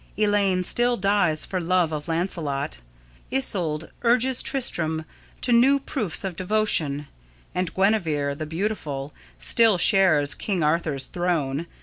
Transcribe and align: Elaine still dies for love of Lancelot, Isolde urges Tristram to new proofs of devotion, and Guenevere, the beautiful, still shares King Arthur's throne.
Elaine 0.17 0.63
still 0.63 0.97
dies 0.97 1.45
for 1.45 1.59
love 1.61 1.91
of 1.91 2.07
Lancelot, 2.07 2.79
Isolde 3.31 3.91
urges 4.01 4.41
Tristram 4.41 5.05
to 5.41 5.51
new 5.53 5.79
proofs 5.79 6.23
of 6.23 6.35
devotion, 6.35 7.05
and 7.53 7.71
Guenevere, 7.75 8.33
the 8.33 8.47
beautiful, 8.47 9.13
still 9.37 9.77
shares 9.77 10.33
King 10.33 10.63
Arthur's 10.63 11.05
throne. 11.05 11.67